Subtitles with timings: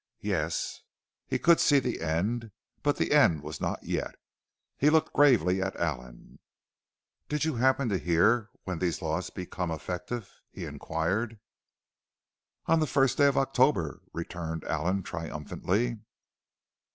[0.23, 0.81] Yes,
[1.27, 2.49] he could see the end,
[2.81, 4.15] but the end was not yet.
[4.75, 6.39] He looked gravely at Allen.
[7.29, 11.39] "Did you happen to hear when these laws become effective?" he inquired.
[12.65, 15.99] "On the first day of October!" returned Allen, triumphantly.